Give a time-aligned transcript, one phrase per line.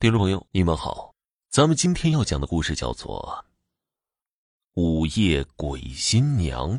[0.00, 1.12] 听众朋友，你们好，
[1.48, 3.44] 咱们今天要讲的故事叫做
[4.80, 6.70] 《午夜鬼新娘》。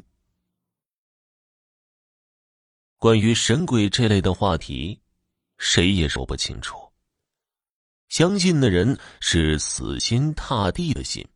[2.97, 5.01] 关于神鬼这类的话题，
[5.58, 6.77] 谁也说不清楚。
[8.07, 11.27] 相信的人是死心塌地的信，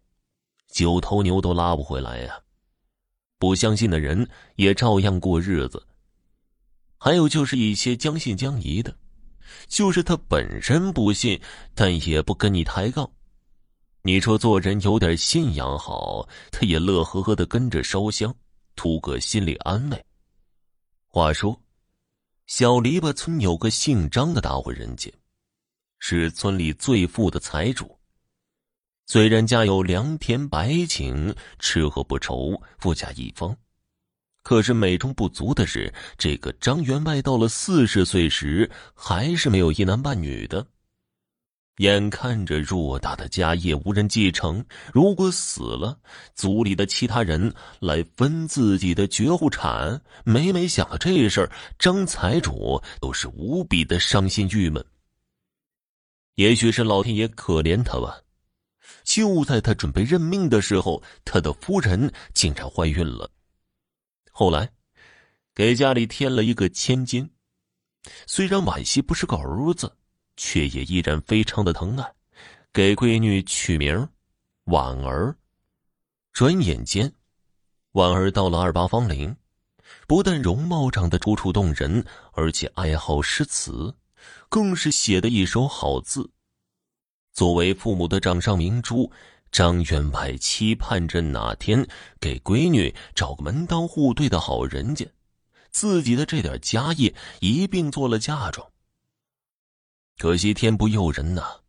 [0.69, 2.31] 九头牛都拉不回来呀；
[3.37, 4.25] 不相信的人
[4.55, 5.85] 也照样过日子。
[6.97, 8.97] 还有就是一些将信将疑的。
[9.67, 11.39] 就是他本身不信，
[11.73, 13.09] 但也不跟你抬杠。
[14.01, 18.35] 你说做人有点信仰好，他也乐呵呵的跟着烧香，
[18.75, 20.05] 图个心理安慰。
[21.07, 21.57] 话说，
[22.47, 25.09] 小篱笆村有个姓张的大户人家，
[25.99, 27.97] 是村里最富的财主。
[29.05, 33.55] 虽然家有良田百顷，吃喝不愁，富甲一方。
[34.43, 40.67] 可是美中不足的是，这个张员外到了四十岁时，还是没有一男半女的。
[41.77, 45.97] 眼看着偌大的家业无人继承，如果死了，
[46.35, 49.99] 族里的其他人来分自己的绝户产。
[50.23, 54.85] 每每想到这事儿，张财主都是无比的伤心郁闷。
[56.35, 58.19] 也许是老天爷可怜他吧，
[59.03, 63.31] 就在他准备认命的时候，他的夫人竟然怀孕了。
[64.35, 64.67] 后来，
[65.53, 67.29] 给家里添了一个千金。
[68.25, 69.95] 虽然婉惜不是个儿子，
[70.35, 72.13] 却也依然非常的疼爱，
[72.73, 74.09] 给闺女取名
[74.63, 75.37] 婉儿。
[76.31, 77.13] 转眼间，
[77.91, 79.35] 婉儿到了二八芳龄，
[80.07, 83.95] 不但容貌长得楚楚动人，而且爱好诗词，
[84.49, 86.27] 更是写的一手好字。
[87.33, 89.11] 作为父母的掌上明珠。
[89.53, 91.87] 张员外期盼着哪天
[92.19, 95.07] 给闺女找个门当户对的好人家，
[95.69, 98.67] 自己的这点家业一并做了嫁妆。
[100.17, 101.61] 可惜天不佑人呐，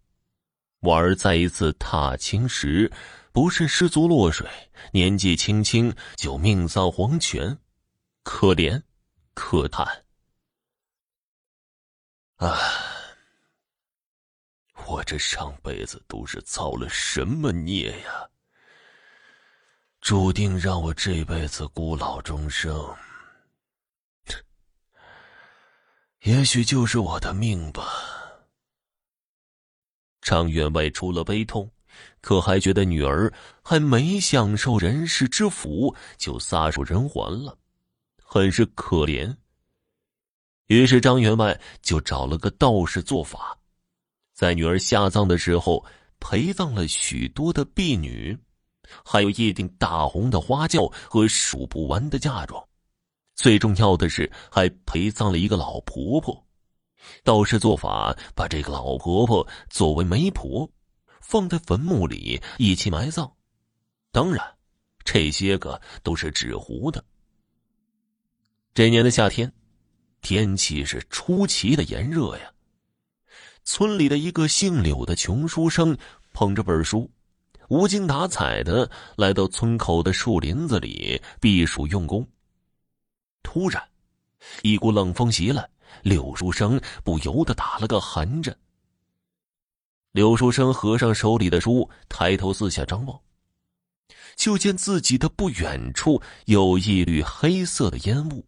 [0.80, 2.90] 婉儿再一次踏青时，
[3.32, 4.48] 不慎失足落水，
[4.92, 7.58] 年纪轻轻就命丧黄泉，
[8.22, 8.82] 可怜，
[9.34, 9.86] 可叹。
[12.36, 12.83] 唉。
[14.86, 18.28] 我这上辈子都是造了什么孽呀？
[20.00, 22.94] 注定让我这辈子孤老终生。
[26.20, 27.82] 也许就是我的命吧。
[30.20, 31.70] 张员外除了悲痛，
[32.20, 37.58] 可还觉得女儿还没享受人世之福，就撒手人寰了，
[38.22, 39.36] 很是可怜。
[40.66, 43.58] 于是张员外就找了个道士做法。
[44.34, 45.84] 在女儿下葬的时候，
[46.18, 48.36] 陪葬了许多的婢女，
[49.04, 52.62] 还有一顶大红的花轿和数不完的嫁妆。
[53.36, 56.44] 最重要的是，还陪葬了一个老婆婆。
[57.22, 60.68] 道士做法，把这个老婆婆作为媒婆，
[61.20, 63.32] 放在坟墓里一起埋葬。
[64.10, 64.42] 当然，
[65.04, 67.04] 这些个都是纸糊的。
[68.72, 69.52] 这年的夏天，
[70.22, 72.53] 天气是出奇的炎热呀。
[73.64, 75.96] 村里的一个姓柳的穷书生
[76.32, 77.10] 捧着本书，
[77.68, 82.26] 无精打采的来到村口的树林子里避暑用功。
[83.42, 83.82] 突然，
[84.62, 85.66] 一股冷风袭来，
[86.02, 88.54] 柳书生不由得打了个寒颤。
[90.12, 93.18] 柳书生合上手里的书，抬头四下张望，
[94.36, 98.44] 就见自己的不远处有一缕黑色的烟雾。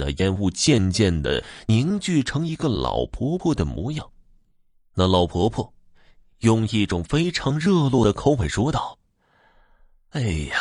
[0.00, 4.10] 那烟雾渐渐的凝聚成一个老婆婆的模样。
[4.94, 5.74] 那老婆婆
[6.38, 8.98] 用一种非常热络的口吻说道
[10.10, 10.56] ：“哎呀，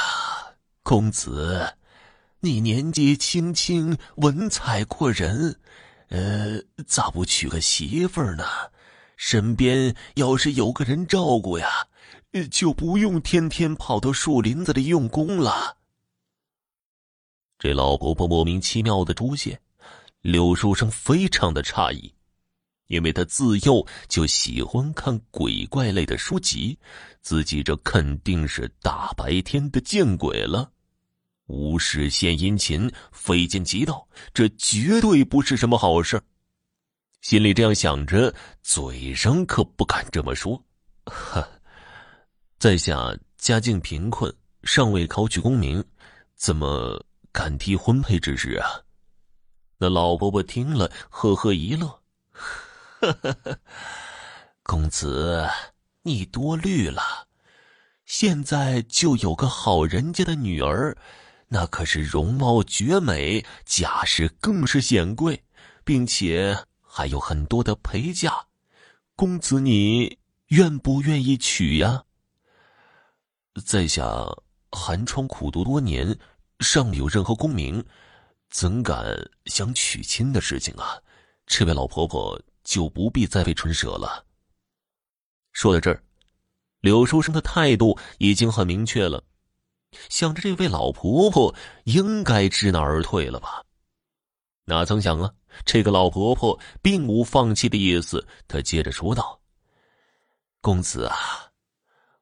[0.83, 1.75] 公子，
[2.41, 5.57] 你年纪轻轻，文采过人，
[6.09, 8.43] 呃，咋不娶个媳妇儿呢？
[9.15, 11.87] 身边要是有个人照顾呀，
[12.51, 15.77] 就不用天天跑到树林子里用功了。”
[17.59, 19.59] 这老婆婆莫名其妙的出现，
[20.21, 22.11] 柳书生非常的诧异，
[22.87, 26.79] 因为他自幼就喜欢看鬼怪类的书籍，
[27.21, 30.71] 自己这肯定是大白天的见鬼了，
[31.47, 36.21] 无事献殷勤，非奸即盗，这绝对不是什么好事。
[37.19, 40.63] 心里这样想着，嘴上可不敢这么说。
[41.03, 41.45] 呵，
[42.57, 45.83] 在下家境贫困，尚未考取功名，
[46.37, 47.05] 怎么？
[47.31, 48.83] 敢提婚配之事啊？
[49.77, 52.01] 那老伯伯听了，呵呵一乐
[52.99, 53.59] ：“呵呵呵，
[54.63, 55.47] 公子，
[56.01, 57.27] 你多虑了。
[58.05, 60.97] 现在就有个好人家的女儿，
[61.47, 65.43] 那可是容貌绝美，家世更是显贵，
[65.85, 68.47] 并且还有很多的陪嫁。
[69.15, 70.17] 公子你
[70.47, 72.03] 愿不愿意娶呀？
[73.65, 74.25] 在下
[74.71, 76.17] 寒窗苦读多年，
[76.59, 77.83] 尚有任何功名，
[78.49, 79.15] 怎敢
[79.45, 80.99] 想娶亲的事情啊？
[81.45, 84.25] 这位老婆婆就不必再费唇舌了。
[85.51, 86.03] 说到这儿，
[86.81, 89.23] 柳书生的态度已经很明确了，
[90.09, 91.53] 想着这位老婆婆
[91.85, 93.63] 应该知难而退了吧？
[94.65, 95.33] 哪曾想啊，
[95.65, 98.27] 这个老婆婆并无放弃的意思。
[98.47, 99.41] 她接着说道
[100.61, 101.17] ：“公子啊，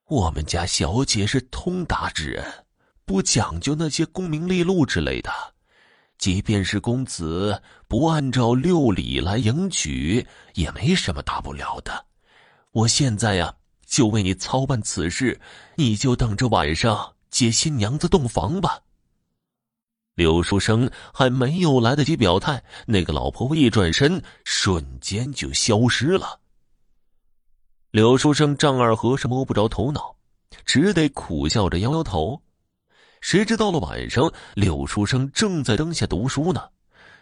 [0.05, 2.65] 我们家小姐是通达之人，
[3.07, 5.31] 不讲究那些功名利禄之类的。
[6.17, 12.05] 即便是公子不按照六礼来迎娶，也没什么大不了的。
[12.71, 13.55] 我现在呀，
[13.85, 15.39] 就为你操办此事，
[15.75, 18.81] 你就等着晚上接新娘子洞房吧。”
[20.15, 26.41] 柳书生还没有来得及表态，那个老婆婆一转身，瞬间就消失了。
[27.91, 30.17] 柳书生丈二和尚摸不着头脑，
[30.65, 32.41] 只得苦笑着摇摇头。
[33.21, 36.69] 谁知到了晚上，柳书生正在灯下读书呢，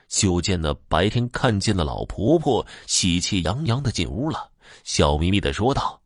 [0.07, 4.51] 就见那白天看见的老婆婆喜气洋洋的进屋了，
[4.83, 6.01] 笑眯眯的说道：“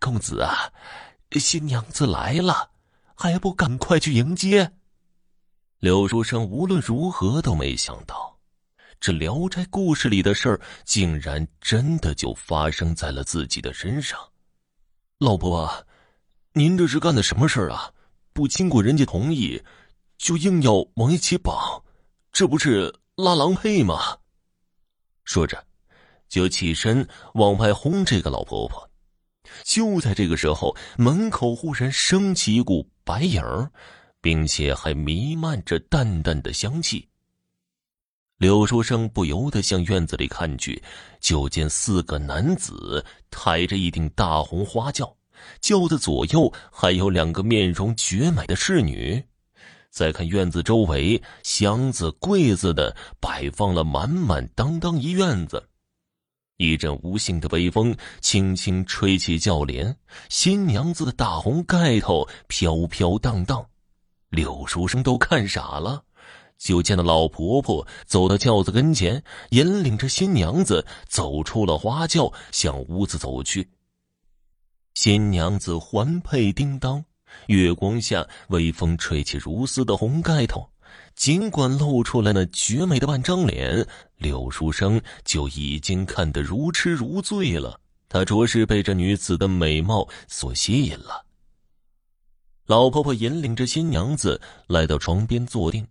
[0.00, 0.72] 公子啊，
[1.32, 2.70] 新娘子来了，
[3.14, 4.72] 还不赶快去迎接？”
[5.80, 8.38] 柳书生无论如何都没想到，
[9.00, 14.18] 这《聊斋故事》里的事儿竟然真的就发生在了自己的身上。
[15.18, 15.86] 老婆，
[16.52, 17.92] 您这是干的什么事儿啊？
[18.32, 19.62] 不经过人家同意，
[20.18, 21.82] 就硬要往一起绑，
[22.32, 24.18] 这不是拉郎配吗？
[25.24, 25.64] 说着，
[26.28, 28.90] 就起身往外轰这个老婆婆。
[29.64, 33.70] 就在这个时候，门口忽然升起一股白影儿。
[34.22, 37.08] 并且还弥漫着淡淡的香气。
[38.38, 40.80] 柳书生不由得向院子里看去，
[41.20, 45.12] 就见四个男子抬着一顶大红花轿，
[45.60, 49.22] 轿子左右还有两个面容绝美的侍女。
[49.90, 55.68] 再看院子周围，箱子、柜子的摆放了满满当当一院子。
[56.56, 59.96] 一阵无形的微风轻轻吹起轿帘，
[60.28, 63.66] 新娘子的大红盖头飘飘荡荡。
[64.30, 66.04] 柳书生都看傻了，
[66.56, 73.68] 就见那老婆婆走到轿子跟前，引领着新娘子走出了花轿，向屋子走去。
[74.94, 77.02] 新娘子环佩叮当，
[77.46, 80.68] 月光下微风吹起如丝的红盖头，
[81.14, 83.86] 尽管露出来那绝美的半张脸，
[84.18, 87.80] 柳书生就已经看得如痴如醉了。
[88.08, 91.24] 他着实被这女子的美貌所吸引了。
[92.66, 95.86] 老婆婆引领着新娘子来到床边坐定，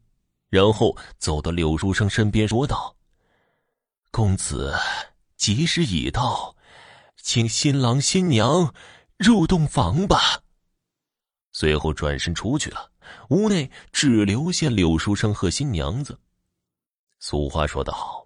[0.49, 2.95] 然后走到柳书生身边说道
[4.11, 4.75] ：“公子，
[5.35, 6.55] 吉时已到，
[7.21, 8.73] 请新郎新娘
[9.17, 10.41] 入洞房吧。”
[11.53, 12.91] 随后转身出去了，
[13.29, 16.17] 屋内只留下柳书生和新娘子。
[17.19, 18.25] 俗话说得好，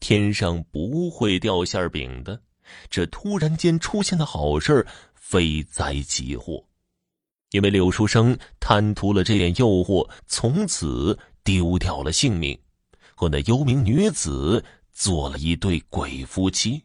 [0.00, 2.42] 天上不会掉馅饼的，
[2.90, 6.62] 这突然间出现的好事非灾即祸。
[7.52, 12.60] 因为柳书生贪图了这点诱惑，从此丢掉了性命，
[13.14, 16.84] 和那幽冥女子做了一对鬼夫妻。